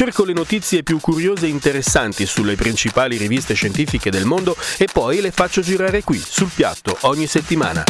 Cerco 0.00 0.24
le 0.24 0.32
notizie 0.32 0.82
più 0.82 0.98
curiose 0.98 1.44
e 1.44 1.50
interessanti 1.50 2.24
sulle 2.24 2.54
principali 2.54 3.18
riviste 3.18 3.52
scientifiche 3.52 4.10
del 4.10 4.24
mondo 4.24 4.56
e 4.78 4.88
poi 4.90 5.20
le 5.20 5.30
faccio 5.30 5.60
girare 5.60 6.02
qui, 6.02 6.16
sul 6.16 6.48
piatto, 6.48 6.96
ogni 7.02 7.26
settimana. 7.26 7.84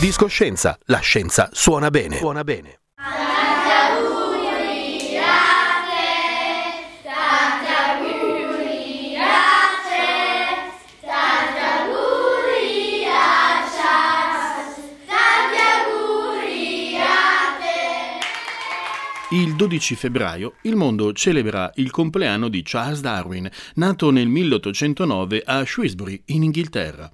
Discoscienza, 0.00 0.76
la 0.86 0.98
scienza 0.98 1.48
suona 1.52 1.88
bene. 1.88 2.16
Suona 2.16 2.42
bene. 2.42 2.80
Il 19.30 19.56
12 19.56 19.96
febbraio 19.96 20.54
il 20.62 20.76
mondo 20.76 21.12
celebra 21.12 21.72
il 21.76 21.90
compleanno 21.90 22.48
di 22.48 22.62
Charles 22.64 23.00
Darwin, 23.00 23.50
nato 23.74 24.10
nel 24.10 24.28
1809 24.28 25.42
a 25.44 25.64
Shrewsbury, 25.64 26.22
in 26.26 26.44
Inghilterra. 26.44 27.10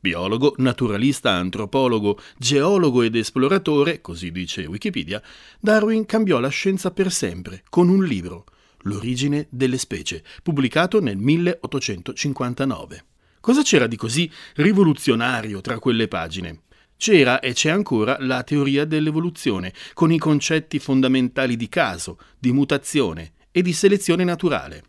Biologo, 0.00 0.54
naturalista, 0.56 1.32
antropologo, 1.32 2.18
geologo 2.38 3.02
ed 3.02 3.14
esploratore, 3.14 4.00
così 4.00 4.30
dice 4.30 4.64
Wikipedia, 4.64 5.22
Darwin 5.60 6.06
cambiò 6.06 6.40
la 6.40 6.48
scienza 6.48 6.92
per 6.92 7.12
sempre 7.12 7.62
con 7.68 7.90
un 7.90 8.04
libro, 8.04 8.46
L'origine 8.84 9.46
delle 9.50 9.76
specie, 9.76 10.24
pubblicato 10.42 11.00
nel 11.02 11.18
1859. 11.18 13.04
Cosa 13.40 13.60
c'era 13.62 13.86
di 13.86 13.96
così 13.96 14.30
rivoluzionario 14.54 15.60
tra 15.60 15.78
quelle 15.78 16.08
pagine? 16.08 16.62
C'era 17.00 17.40
e 17.40 17.54
c'è 17.54 17.70
ancora 17.70 18.18
la 18.20 18.42
teoria 18.42 18.84
dell'evoluzione, 18.84 19.72
con 19.94 20.12
i 20.12 20.18
concetti 20.18 20.78
fondamentali 20.78 21.56
di 21.56 21.66
caso, 21.66 22.18
di 22.38 22.52
mutazione 22.52 23.32
e 23.50 23.62
di 23.62 23.72
selezione 23.72 24.22
naturale. 24.22 24.84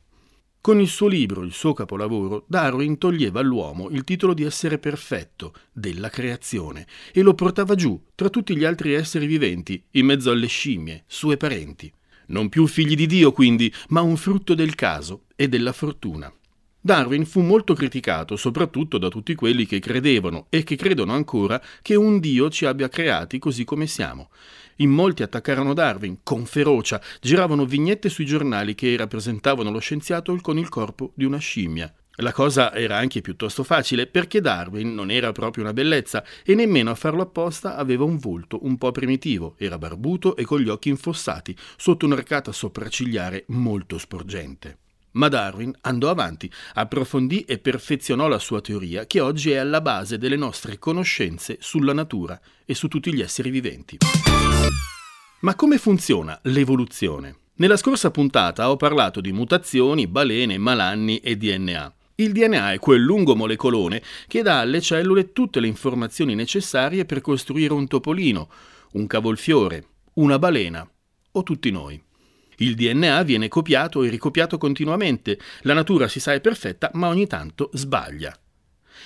Con 0.59 0.81
il 0.81 0.89
suo 0.89 1.07
libro, 1.07 1.41
il 1.41 1.53
suo 1.53 1.71
capolavoro, 1.71 2.43
Darwin 2.49 2.97
toglieva 2.97 3.39
all'uomo 3.39 3.89
il 3.91 4.03
titolo 4.03 4.33
di 4.33 4.43
essere 4.43 4.77
perfetto, 4.77 5.53
della 5.71 6.09
creazione, 6.09 6.85
e 7.13 7.21
lo 7.21 7.33
portava 7.33 7.75
giù 7.75 7.97
tra 8.13 8.27
tutti 8.27 8.57
gli 8.57 8.65
altri 8.65 8.91
esseri 8.91 9.25
viventi, 9.25 9.81
in 9.91 10.07
mezzo 10.07 10.31
alle 10.31 10.47
scimmie, 10.47 11.05
sue 11.07 11.37
parenti. 11.37 11.89
Non 12.27 12.49
più 12.49 12.67
figli 12.67 12.95
di 12.95 13.07
Dio, 13.07 13.31
quindi, 13.31 13.73
ma 13.87 14.01
un 14.01 14.17
frutto 14.17 14.53
del 14.53 14.75
caso 14.75 15.27
e 15.37 15.47
della 15.47 15.71
fortuna. 15.71 16.29
Darwin 16.83 17.27
fu 17.27 17.41
molto 17.41 17.75
criticato 17.75 18.35
soprattutto 18.35 18.97
da 18.97 19.07
tutti 19.07 19.35
quelli 19.35 19.67
che 19.67 19.77
credevano 19.77 20.47
e 20.49 20.63
che 20.63 20.75
credono 20.75 21.13
ancora 21.13 21.61
che 21.83 21.93
un 21.93 22.19
Dio 22.19 22.49
ci 22.49 22.65
abbia 22.65 22.89
creati 22.89 23.37
così 23.37 23.63
come 23.63 23.85
siamo. 23.85 24.31
In 24.77 24.89
molti 24.89 25.21
attaccarono 25.21 25.75
Darwin 25.75 26.21
con 26.23 26.45
ferocia, 26.45 26.99
giravano 27.21 27.65
vignette 27.65 28.09
sui 28.09 28.25
giornali 28.25 28.73
che 28.73 28.97
rappresentavano 28.97 29.69
lo 29.69 29.77
scienziato 29.77 30.35
con 30.41 30.57
il 30.57 30.69
corpo 30.69 31.11
di 31.13 31.23
una 31.23 31.37
scimmia. 31.37 31.93
La 32.15 32.31
cosa 32.33 32.73
era 32.73 32.97
anche 32.97 33.21
piuttosto 33.21 33.63
facile 33.63 34.07
perché 34.07 34.41
Darwin 34.41 34.91
non 34.95 35.11
era 35.11 35.31
proprio 35.31 35.63
una 35.63 35.73
bellezza 35.73 36.23
e 36.43 36.55
nemmeno 36.55 36.89
a 36.89 36.95
farlo 36.95 37.21
apposta 37.21 37.75
aveva 37.75 38.05
un 38.05 38.17
volto 38.17 38.65
un 38.65 38.79
po' 38.79 38.89
primitivo, 38.89 39.53
era 39.59 39.77
barbuto 39.77 40.35
e 40.35 40.45
con 40.45 40.59
gli 40.59 40.69
occhi 40.69 40.89
infossati, 40.89 41.55
sotto 41.77 42.07
un'arcata 42.07 42.51
sopraccigliare 42.51 43.45
molto 43.49 43.99
sporgente. 43.99 44.77
Ma 45.13 45.27
Darwin 45.27 45.73
andò 45.81 46.09
avanti, 46.09 46.49
approfondì 46.73 47.41
e 47.41 47.57
perfezionò 47.57 48.27
la 48.27 48.39
sua 48.39 48.61
teoria, 48.61 49.05
che 49.05 49.19
oggi 49.19 49.51
è 49.51 49.57
alla 49.57 49.81
base 49.81 50.17
delle 50.17 50.37
nostre 50.37 50.79
conoscenze 50.79 51.57
sulla 51.59 51.93
natura 51.93 52.39
e 52.65 52.73
su 52.73 52.87
tutti 52.87 53.13
gli 53.13 53.21
esseri 53.21 53.49
viventi. 53.49 53.97
Ma 55.41 55.55
come 55.55 55.77
funziona 55.77 56.39
l'evoluzione? 56.43 57.35
Nella 57.55 57.77
scorsa 57.77 58.11
puntata 58.11 58.69
ho 58.69 58.77
parlato 58.77 59.21
di 59.21 59.31
mutazioni, 59.31 60.07
balene, 60.07 60.57
malanni 60.57 61.17
e 61.17 61.35
DNA. 61.35 61.93
Il 62.15 62.31
DNA 62.31 62.73
è 62.73 62.79
quel 62.79 63.01
lungo 63.01 63.35
molecolone 63.35 64.01
che 64.27 64.43
dà 64.43 64.59
alle 64.59 64.81
cellule 64.81 65.33
tutte 65.33 65.59
le 65.59 65.67
informazioni 65.67 66.35
necessarie 66.35 67.05
per 67.05 67.21
costruire 67.21 67.73
un 67.73 67.87
topolino, 67.87 68.49
un 68.93 69.07
cavolfiore, 69.07 69.85
una 70.13 70.37
balena 70.37 70.87
o 71.31 71.43
tutti 71.43 71.71
noi. 71.71 72.01
Il 72.61 72.75
DNA 72.75 73.23
viene 73.23 73.47
copiato 73.47 74.03
e 74.03 74.09
ricopiato 74.09 74.59
continuamente. 74.59 75.39
La 75.61 75.73
natura 75.73 76.07
si 76.07 76.19
sa 76.19 76.33
è 76.33 76.41
perfetta, 76.41 76.91
ma 76.93 77.07
ogni 77.07 77.25
tanto 77.25 77.71
sbaglia. 77.73 78.37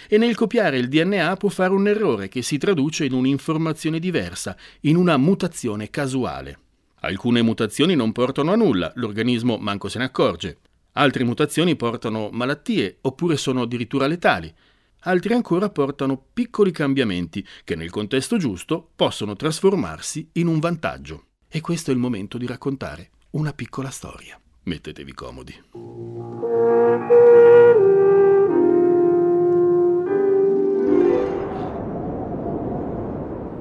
E 0.09 0.17
nel 0.17 0.35
copiare 0.35 0.77
il 0.77 0.89
DNA 0.89 1.37
può 1.37 1.47
fare 1.47 1.71
un 1.71 1.87
errore 1.87 2.27
che 2.27 2.41
si 2.41 2.57
traduce 2.57 3.05
in 3.05 3.13
un'informazione 3.13 3.99
diversa, 3.99 4.57
in 4.81 4.97
una 4.97 5.15
mutazione 5.15 5.89
casuale. 5.89 6.59
Alcune 7.01 7.41
mutazioni 7.43 7.95
non 7.95 8.11
portano 8.11 8.51
a 8.51 8.55
nulla, 8.55 8.91
l'organismo 8.95 9.55
manco 9.55 9.87
se 9.87 9.99
ne 9.99 10.05
accorge. 10.05 10.57
Altre 10.93 11.23
mutazioni 11.23 11.77
portano 11.77 12.27
malattie 12.33 12.97
oppure 13.01 13.37
sono 13.37 13.61
addirittura 13.61 14.05
letali. 14.05 14.53
Altri 15.03 15.33
ancora 15.33 15.69
portano 15.69 16.21
piccoli 16.33 16.71
cambiamenti 16.71 17.45
che 17.63 17.75
nel 17.75 17.89
contesto 17.89 18.35
giusto 18.35 18.91
possono 18.97 19.37
trasformarsi 19.37 20.27
in 20.33 20.47
un 20.47 20.59
vantaggio. 20.59 21.27
E 21.47 21.61
questo 21.61 21.91
è 21.91 21.93
il 21.93 21.99
momento 22.01 22.37
di 22.37 22.47
raccontare 22.47 23.11
una 23.35 23.51
piccola 23.51 23.89
storia. 23.89 24.39
Mettetevi 24.63 25.13
comodi. 25.13 25.53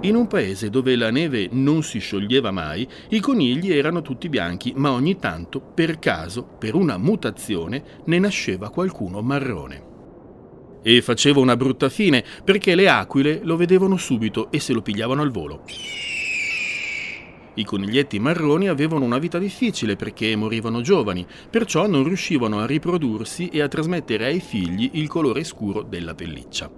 In 0.02 0.14
un 0.14 0.26
paese 0.28 0.70
dove 0.70 0.94
la 0.94 1.10
neve 1.10 1.48
non 1.50 1.82
si 1.82 1.98
scioglieva 1.98 2.52
mai, 2.52 2.88
i 3.08 3.18
conigli 3.18 3.72
erano 3.72 4.00
tutti 4.00 4.28
bianchi, 4.28 4.72
ma 4.76 4.92
ogni 4.92 5.18
tanto, 5.18 5.60
per 5.60 5.98
caso, 5.98 6.44
per 6.44 6.76
una 6.76 6.96
mutazione, 6.96 8.02
ne 8.04 8.18
nasceva 8.20 8.70
qualcuno 8.70 9.22
marrone. 9.22 9.92
E 10.84 11.02
faceva 11.02 11.41
una 11.41 11.56
brutta 11.56 11.88
fine, 11.88 12.24
perché 12.44 12.76
le 12.76 12.88
aquile 12.88 13.41
lo 13.42 13.56
vedevano 13.56 13.96
subito 13.96 14.52
e 14.52 14.60
se 14.60 14.72
lo 14.72 14.82
pigliavano 14.82 15.22
al 15.22 15.32
volo. 15.32 15.64
I 17.56 17.65
coniglietti 17.65 18.19
marroni 18.19 18.69
avevano 18.69 19.04
una 19.04 19.19
vita 19.19 19.38
difficile 19.38 19.94
perché 19.97 20.34
morivano 20.34 20.81
giovani, 20.81 21.25
perciò 21.48 21.87
non 21.87 22.04
riuscivano 22.04 22.60
a 22.60 22.66
riprodursi 22.66 23.48
e 23.48 23.60
a 23.62 23.69
trasmettere 23.69 24.26
ai 24.26 24.41
figli 24.41 24.91
il 24.94 25.06
colore 25.06 25.44
scuro 25.44 25.82
della 25.82 26.15
pelliccia. 26.15 26.70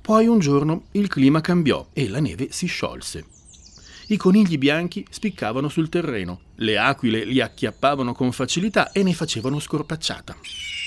Poi 0.00 0.26
un 0.26 0.38
giorno 0.38 0.84
il 0.92 1.08
clima 1.08 1.40
cambiò 1.40 1.86
e 1.92 2.08
la 2.08 2.20
neve 2.20 2.48
si 2.50 2.66
sciolse. 2.66 3.24
I 4.08 4.16
conigli 4.16 4.58
bianchi 4.58 5.04
spiccavano 5.08 5.68
sul 5.68 5.88
terreno, 5.88 6.40
le 6.56 6.78
aquile 6.78 7.24
li 7.24 7.40
acchiappavano 7.40 8.12
con 8.12 8.30
facilità 8.30 8.92
e 8.92 9.02
ne 9.02 9.14
facevano 9.14 9.58
scorpacciata 9.58 10.83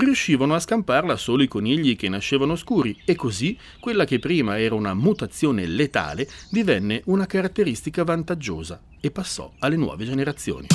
riuscivano 0.00 0.54
a 0.54 0.60
scamparla 0.60 1.16
solo 1.16 1.42
i 1.42 1.48
conigli 1.48 1.96
che 1.96 2.08
nascevano 2.08 2.56
scuri 2.56 3.00
e 3.04 3.14
così 3.14 3.58
quella 3.80 4.04
che 4.04 4.18
prima 4.18 4.58
era 4.58 4.74
una 4.74 4.94
mutazione 4.94 5.66
letale 5.66 6.28
divenne 6.50 7.02
una 7.06 7.26
caratteristica 7.26 8.04
vantaggiosa 8.04 8.82
e 9.00 9.10
passò 9.10 9.52
alle 9.58 9.76
nuove 9.76 10.04
generazioni. 10.04 10.66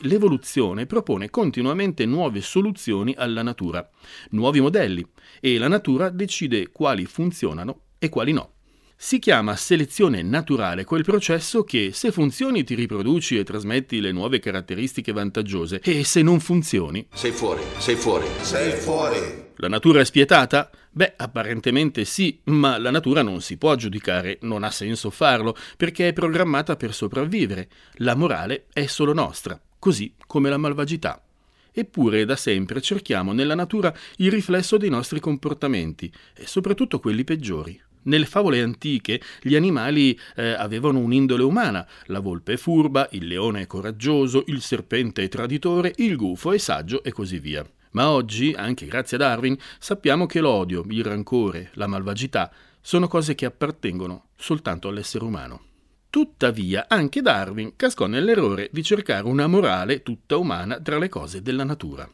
L'evoluzione 0.00 0.86
propone 0.86 1.30
continuamente 1.30 2.04
nuove 2.04 2.40
soluzioni 2.40 3.14
alla 3.16 3.42
natura, 3.42 3.88
nuovi 4.30 4.60
modelli 4.60 5.06
e 5.40 5.56
la 5.56 5.68
natura 5.68 6.10
decide 6.10 6.70
quali 6.70 7.06
funzionano 7.06 7.80
e 7.98 8.08
quali 8.08 8.32
no. 8.32 8.53
Si 8.96 9.18
chiama 9.18 9.56
selezione 9.56 10.22
naturale 10.22 10.84
quel 10.84 11.02
processo 11.02 11.64
che 11.64 11.90
se 11.92 12.12
funzioni 12.12 12.64
ti 12.64 12.74
riproduci 12.74 13.36
e 13.36 13.44
trasmetti 13.44 14.00
le 14.00 14.12
nuove 14.12 14.38
caratteristiche 14.38 15.12
vantaggiose 15.12 15.80
e 15.80 16.04
se 16.04 16.22
non 16.22 16.40
funzioni... 16.40 17.06
Sei 17.12 17.32
fuori, 17.32 17.62
sei 17.78 17.96
fuori, 17.96 18.26
sei 18.40 18.72
fuori. 18.72 19.42
La 19.56 19.68
natura 19.68 20.00
è 20.00 20.04
spietata? 20.04 20.70
Beh, 20.90 21.14
apparentemente 21.16 22.04
sì, 22.04 22.40
ma 22.44 22.78
la 22.78 22.90
natura 22.90 23.22
non 23.22 23.40
si 23.40 23.56
può 23.58 23.74
giudicare, 23.74 24.38
non 24.42 24.62
ha 24.62 24.70
senso 24.70 25.10
farlo, 25.10 25.56
perché 25.76 26.08
è 26.08 26.12
programmata 26.12 26.76
per 26.76 26.94
sopravvivere. 26.94 27.68
La 27.96 28.14
morale 28.14 28.66
è 28.72 28.86
solo 28.86 29.12
nostra, 29.12 29.60
così 29.78 30.14
come 30.26 30.48
la 30.48 30.56
malvagità. 30.56 31.20
Eppure 31.72 32.24
da 32.24 32.36
sempre 32.36 32.80
cerchiamo 32.80 33.32
nella 33.32 33.56
natura 33.56 33.92
il 34.16 34.30
riflesso 34.30 34.76
dei 34.76 34.88
nostri 34.88 35.18
comportamenti, 35.18 36.10
e 36.34 36.46
soprattutto 36.46 37.00
quelli 37.00 37.24
peggiori. 37.24 37.80
Nelle 38.04 38.26
favole 38.26 38.60
antiche 38.60 39.20
gli 39.40 39.54
animali 39.54 40.18
eh, 40.36 40.50
avevano 40.50 40.98
un'indole 40.98 41.42
umana, 41.42 41.86
la 42.06 42.20
volpe 42.20 42.54
è 42.54 42.56
furba, 42.56 43.08
il 43.12 43.26
leone 43.26 43.62
è 43.62 43.66
coraggioso, 43.66 44.44
il 44.46 44.60
serpente 44.60 45.22
è 45.22 45.28
traditore, 45.28 45.92
il 45.96 46.16
gufo 46.16 46.52
è 46.52 46.58
saggio 46.58 47.02
e 47.02 47.12
così 47.12 47.38
via. 47.38 47.66
Ma 47.92 48.10
oggi, 48.10 48.52
anche 48.56 48.86
grazie 48.86 49.16
a 49.16 49.20
Darwin, 49.20 49.56
sappiamo 49.78 50.26
che 50.26 50.40
l'odio, 50.40 50.84
il 50.88 51.04
rancore, 51.04 51.70
la 51.74 51.86
malvagità 51.86 52.52
sono 52.80 53.08
cose 53.08 53.34
che 53.34 53.46
appartengono 53.46 54.26
soltanto 54.36 54.88
all'essere 54.88 55.24
umano. 55.24 55.62
Tuttavia, 56.10 56.86
anche 56.88 57.22
Darwin 57.22 57.72
cascò 57.76 58.06
nell'errore 58.06 58.68
di 58.70 58.82
cercare 58.82 59.26
una 59.26 59.46
morale 59.46 60.02
tutta 60.02 60.36
umana 60.36 60.80
tra 60.80 60.98
le 60.98 61.08
cose 61.08 61.40
della 61.40 61.64
natura. 61.64 62.08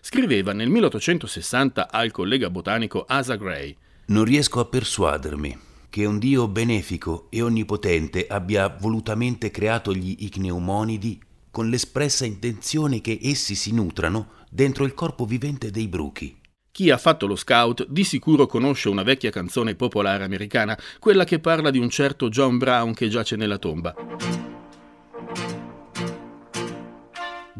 Scriveva 0.00 0.52
nel 0.52 0.68
1860 0.68 1.90
al 1.90 2.10
collega 2.10 2.50
botanico 2.50 3.04
Asa 3.06 3.36
Gray: 3.36 3.74
Non 4.04 4.24
riesco 4.24 4.58
a 4.58 4.64
persuadermi 4.64 5.58
che 5.88 6.04
un 6.04 6.18
Dio 6.18 6.48
benefico 6.48 7.26
e 7.30 7.40
onnipotente 7.42 8.26
abbia 8.26 8.68
volutamente 8.68 9.50
creato 9.50 9.94
gli 9.94 10.16
icneumonidi 10.18 11.20
con 11.50 11.68
l'espressa 11.68 12.24
intenzione 12.24 13.00
che 13.00 13.18
essi 13.22 13.54
si 13.54 13.72
nutrano 13.72 14.30
dentro 14.50 14.84
il 14.84 14.94
corpo 14.94 15.24
vivente 15.24 15.70
dei 15.70 15.86
bruchi. 15.86 16.36
Chi 16.72 16.90
ha 16.90 16.96
fatto 16.96 17.26
lo 17.26 17.36
scout 17.36 17.86
di 17.88 18.02
sicuro 18.02 18.46
conosce 18.46 18.88
una 18.88 19.02
vecchia 19.02 19.30
canzone 19.30 19.74
popolare 19.74 20.24
americana, 20.24 20.76
quella 20.98 21.24
che 21.24 21.38
parla 21.38 21.70
di 21.70 21.78
un 21.78 21.90
certo 21.90 22.30
John 22.30 22.56
Brown 22.56 22.94
che 22.94 23.08
giace 23.08 23.36
nella 23.36 23.58
tomba. 23.58 23.94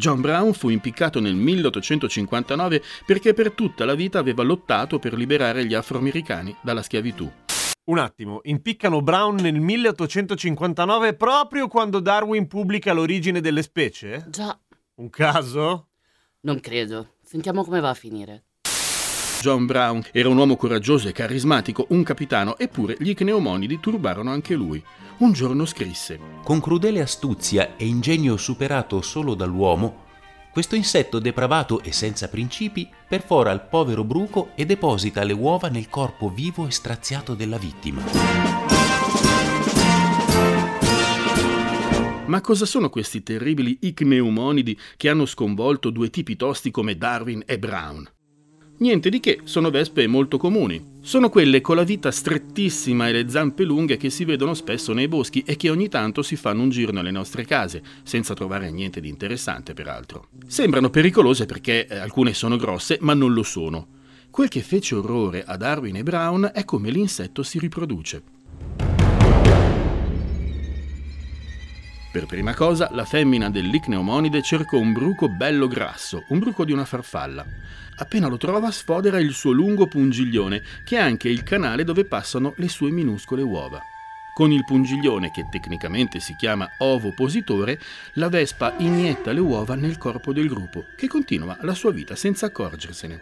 John 0.03 0.21
Brown 0.21 0.53
fu 0.53 0.69
impiccato 0.69 1.21
nel 1.21 1.37
1859 1.37 2.83
perché 3.07 3.35
per 3.35 3.53
tutta 3.53 3.85
la 3.85 3.95
vita 3.95 4.19
aveva 4.19 4.43
lottato 4.43 4.99
per 4.99 5.15
liberare 5.15 5.65
gli 5.65 5.75
afroamericani 5.75 6.57
dalla 6.61 6.83
schiavitù. 6.83 7.31
Un 7.85 7.99
attimo, 7.99 8.41
impiccano 8.43 9.01
Brown 9.01 9.37
nel 9.37 9.61
1859 9.61 11.15
proprio 11.15 11.69
quando 11.69 12.01
Darwin 12.01 12.49
pubblica 12.49 12.93
l'origine 12.93 13.41
delle 13.41 13.63
specie? 13.63 14.27
Già. 14.29 14.59
Un 14.97 15.09
caso? 15.09 15.91
Non 16.41 16.59
credo. 16.59 17.13
Sentiamo 17.23 17.63
come 17.63 17.79
va 17.79 17.91
a 17.91 17.95
finire. 17.95 18.47
John 19.43 19.67
Brown 19.67 20.01
era 20.13 20.29
un 20.29 20.37
uomo 20.37 20.55
coraggioso 20.55 21.09
e 21.09 21.13
carismatico, 21.13 21.87
un 21.89 22.05
capitano, 22.05 22.57
eppure 22.57 22.95
gli 23.01 23.09
icneomonidi 23.09 23.81
turbarono 23.81 24.31
anche 24.31 24.55
lui. 24.55 24.81
Un 25.19 25.33
giorno 25.33 25.65
scrisse: 25.65 26.17
Con 26.45 26.61
crudele 26.61 27.01
astuzia 27.01 27.75
e 27.75 27.85
ingegno 27.85 28.37
superato 28.37 29.03
solo 29.03 29.35
dall'uomo, 29.35 30.05
questo 30.53 30.77
insetto 30.77 31.19
depravato 31.19 31.83
e 31.83 31.91
senza 31.91 32.29
principi 32.29 32.89
perfora 33.09 33.51
il 33.51 33.67
povero 33.69 34.05
bruco 34.05 34.51
e 34.55 34.65
deposita 34.65 35.25
le 35.25 35.33
uova 35.33 35.67
nel 35.67 35.89
corpo 35.89 36.29
vivo 36.29 36.69
e 36.69 36.71
straziato 36.71 37.35
della 37.35 37.59
vittima. 37.59 38.01
Ma 42.27 42.41
cosa 42.41 42.65
sono 42.65 42.91
questi 42.91 43.25
terribili 43.25 43.77
icneumonidi 43.81 44.79
che 44.97 45.09
hanno 45.09 45.27
sconvolto 45.27 45.91
due 45.91 46.11
tipi 46.11 46.37
tosti 46.37 46.71
come 46.71 46.97
Darwin 46.97 47.43
e 47.45 47.59
Brown? 47.59 48.09
Niente 48.83 49.11
di 49.11 49.21
che, 49.21 49.43
sono 49.45 49.71
vespe 49.71 50.09
molto 50.09 50.39
comuni. 50.39 50.85
Sono 51.03 51.29
quelle 51.29 51.61
con 51.61 51.77
la 51.77 51.85
vita 51.85 52.11
strettissima 52.11 53.07
e 53.07 53.13
le 53.13 53.29
zampe 53.29 53.63
lunghe 53.63 53.97
che 53.97 54.11
si 54.11 54.25
vedono 54.25 54.55
spesso 54.55 54.93
nei 54.93 55.07
boschi 55.07 55.45
e 55.47 55.55
che 55.55 55.71
ogni 55.71 55.89
tanto 55.89 56.21
si 56.23 56.35
fanno 56.35 56.63
un 56.63 56.71
giro 56.71 56.91
nelle 56.91 57.13
nostre 57.13 57.45
case, 57.45 57.81
senza 58.03 58.35
trovare 58.35 58.73
niente 58.73 59.01
di 59.01 59.09
interessante 59.09 59.73
peraltro. 59.73 60.27
Sembrano 60.49 60.91
pericolose 60.91 61.47
perché 61.47 61.87
eh, 61.87 61.97
alcune 61.97 62.35
sono 62.35 62.57
grosse, 62.57 62.99
ma 63.03 63.15
non 63.15 63.33
lo 63.33 63.45
sono. 63.45 63.87
Quel 64.31 64.49
che 64.49 64.63
fece 64.63 64.97
orrore 64.97 65.45
a 65.45 65.57
Darwin 65.57 65.95
e 65.95 66.03
Brown 66.03 66.51
è 66.53 66.65
come 66.65 66.91
l'insetto 66.91 67.45
si 67.45 67.61
riproduce. 67.61 68.21
Per 72.13 72.27
prima 72.27 72.53
cosa, 72.53 72.91
la 72.93 73.07
femmina 73.07 73.49
dell'icneomonide 73.49 74.43
cercò 74.43 74.77
un 74.77 74.93
bruco 74.93 75.31
bello 75.31 75.67
grasso, 75.67 76.25
un 76.29 76.41
bruco 76.41 76.67
di 76.67 76.71
una 76.71 76.85
farfalla. 76.85 77.43
Appena 77.97 78.29
lo 78.29 78.37
trova, 78.37 78.71
sfodera 78.71 79.19
il 79.19 79.33
suo 79.33 79.53
lungo 79.53 79.87
pungiglione, 79.87 80.63
che 80.85 80.99
è 80.99 81.01
anche 81.01 81.31
il 81.31 81.43
canale 81.43 81.85
dove 81.85 82.05
passano 82.05 82.53
le 82.59 82.69
sue 82.69 82.91
minuscole 82.91 83.41
uova. 83.41 83.81
Con 84.35 84.53
il 84.53 84.63
pungiglione, 84.63 85.31
che 85.31 85.47
tecnicamente 85.51 86.21
si 86.21 86.37
chiama 86.37 86.69
ovopositore, 86.81 87.81
la 88.15 88.29
vespa 88.29 88.75
inietta 88.77 89.33
le 89.33 89.41
uova 89.41 89.75
nel 89.75 89.97
corpo 89.97 90.35
del 90.35 90.49
gruppo, 90.49 90.89
che 90.95 91.09
continua 91.09 91.57
la 91.63 91.75
sua 91.75 91.93
vita 91.93 92.15
senza 92.15 92.45
accorgersene. 92.45 93.21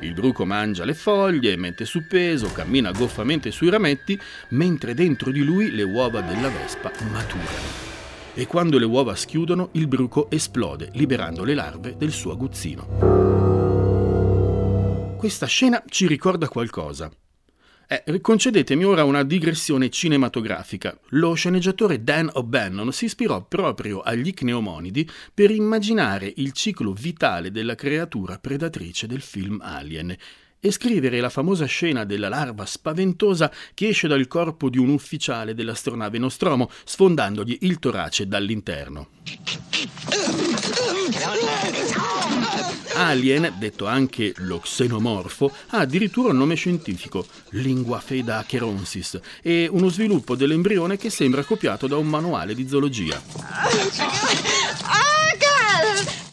Il 0.00 0.14
bruco 0.14 0.44
mangia 0.44 0.84
le 0.84 0.94
foglie, 0.94 1.54
mette 1.54 1.84
su 1.84 2.08
peso, 2.08 2.50
cammina 2.50 2.90
goffamente 2.90 3.52
sui 3.52 3.70
rametti, 3.70 4.20
mentre 4.48 4.94
dentro 4.94 5.30
di 5.30 5.44
lui 5.44 5.70
le 5.70 5.84
uova 5.84 6.20
della 6.22 6.48
vespa 6.48 6.90
maturano 7.12 7.89
e 8.34 8.46
quando 8.46 8.78
le 8.78 8.84
uova 8.84 9.14
schiudono 9.14 9.70
il 9.72 9.86
bruco 9.86 10.30
esplode, 10.30 10.90
liberando 10.94 11.44
le 11.44 11.54
larve 11.54 11.96
del 11.96 12.12
suo 12.12 12.32
aguzzino. 12.32 12.88
Questa 15.16 15.46
scena 15.46 15.82
ci 15.86 16.06
ricorda 16.06 16.48
qualcosa. 16.48 17.10
Eh, 17.86 18.20
concedetemi 18.20 18.84
ora 18.84 19.02
una 19.02 19.24
digressione 19.24 19.90
cinematografica. 19.90 20.96
Lo 21.08 21.34
sceneggiatore 21.34 22.04
Dan 22.04 22.30
O'Bannon 22.32 22.92
si 22.92 23.06
ispirò 23.06 23.44
proprio 23.44 24.00
agli 24.00 24.28
icneomonidi 24.28 25.10
per 25.34 25.50
immaginare 25.50 26.32
il 26.36 26.52
ciclo 26.52 26.92
vitale 26.92 27.50
della 27.50 27.74
creatura 27.74 28.38
predatrice 28.38 29.08
del 29.08 29.20
film 29.20 29.60
Alien 29.60 30.16
e 30.60 30.70
scrivere 30.70 31.20
la 31.20 31.30
famosa 31.30 31.64
scena 31.64 32.04
della 32.04 32.28
larva 32.28 32.66
spaventosa 32.66 33.50
che 33.72 33.88
esce 33.88 34.06
dal 34.06 34.28
corpo 34.28 34.68
di 34.68 34.78
un 34.78 34.90
ufficiale 34.90 35.54
dell'astronave 35.54 36.18
Nostromo, 36.18 36.70
sfondandogli 36.84 37.58
il 37.62 37.78
torace 37.78 38.28
dall'interno. 38.28 39.08
Alien, 42.94 43.54
detto 43.58 43.86
anche 43.86 44.34
lo 44.38 44.58
xenomorfo, 44.58 45.50
ha 45.68 45.78
addirittura 45.78 46.32
un 46.32 46.36
nome 46.36 46.54
scientifico, 46.54 47.26
Lingua 47.50 47.98
feda 47.98 48.38
acheronsis, 48.38 49.18
e 49.42 49.66
uno 49.70 49.88
sviluppo 49.88 50.36
dell'embrione 50.36 50.98
che 50.98 51.08
sembra 51.08 51.42
copiato 51.42 51.86
da 51.86 51.96
un 51.96 52.06
manuale 52.06 52.54
di 52.54 52.68
zoologia. 52.68 53.22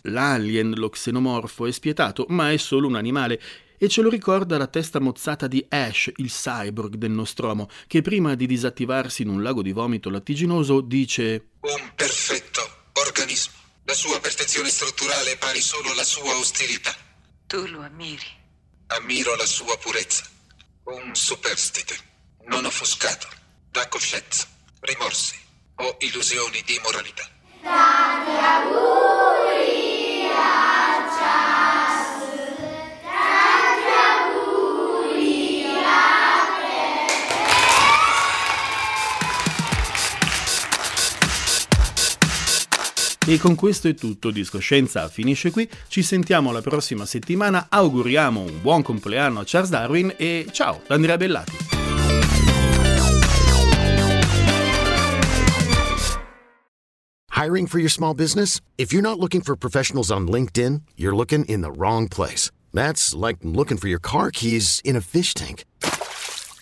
L'alien, 0.03 0.73
lo 0.75 0.89
xenomorfo, 0.89 1.65
è 1.65 1.71
spietato, 1.71 2.25
ma 2.29 2.51
è 2.51 2.57
solo 2.57 2.87
un 2.87 2.95
animale 2.95 3.39
e 3.77 3.87
ce 3.87 4.01
lo 4.01 4.09
ricorda 4.09 4.57
la 4.57 4.67
testa 4.67 4.99
mozzata 4.99 5.47
di 5.47 5.65
Ash, 5.69 6.11
il 6.15 6.29
cyborg 6.29 6.95
del 6.95 7.11
Nostromo, 7.11 7.69
che 7.87 8.01
prima 8.01 8.35
di 8.35 8.47
disattivarsi 8.47 9.21
in 9.21 9.29
un 9.29 9.43
lago 9.43 9.61
di 9.61 9.71
vomito 9.71 10.09
lattiginoso 10.09 10.81
dice 10.81 11.49
Un 11.61 11.91
perfetto 11.95 12.61
organismo. 12.93 13.53
La 13.83 13.93
sua 13.93 14.19
perfezione 14.19 14.69
strutturale 14.69 15.33
è 15.33 15.37
pari 15.37 15.61
solo 15.61 15.91
alla 15.91 16.03
sua 16.03 16.35
ostilità. 16.37 16.93
Tu 17.45 17.65
lo 17.67 17.81
ammiri. 17.81 18.25
Ammiro 18.87 19.35
la 19.35 19.45
sua 19.45 19.77
purezza. 19.77 20.23
Un 20.83 21.13
superstite, 21.13 21.95
non 22.47 22.65
offuscato 22.65 23.27
da 23.71 23.87
coscienza, 23.87 24.47
rimorsi 24.81 25.35
o 25.75 25.97
illusioni 25.99 26.61
di 26.65 26.79
moralità. 26.83 27.23
Tanti 27.61 28.31
auguri! 28.31 29.36
E 43.29 43.37
con 43.39 43.55
questo 43.55 43.89
è 43.89 43.93
tutto, 43.93 44.31
Discoscienza 44.31 45.09
finisce 45.09 45.51
qui, 45.51 45.67
ci 45.89 46.01
sentiamo 46.01 46.53
la 46.53 46.61
prossima 46.61 47.05
settimana, 47.05 47.67
auguriamo 47.69 48.39
un 48.39 48.61
buon 48.61 48.81
compleanno 48.81 49.41
a 49.41 49.43
Charles 49.45 49.69
Darwin 49.69 50.13
e 50.15 50.47
ciao 50.53 50.81
da 50.87 50.95
Andrea 50.95 51.17
Bellati. 51.17 51.51
Hiring 57.31 57.67
for 57.67 57.79
your 57.79 57.91
small 57.91 58.13
business? 58.13 58.61
If 58.77 58.93
you're 58.93 59.05
not 59.05 59.19
looking 59.19 59.41
for 59.41 59.57
professionals 59.57 60.09
on 60.09 60.29
LinkedIn, 60.29 60.83
you're 60.95 61.13
looking 61.13 61.43
in 61.49 61.59
the 61.59 61.69
wrong 61.69 62.07
place. 62.07 62.49
That's 62.73 63.13
like 63.13 63.39
looking 63.43 63.77
for 63.77 63.89
your 63.89 63.99
car 63.99 64.31
keys 64.31 64.79
in 64.85 64.95
a 64.95 65.01
fish 65.01 65.33
tank. 65.33 65.65